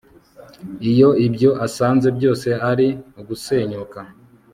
[0.91, 2.87] iyo ibyo asanze byose ari
[3.19, 3.99] ugusenyuka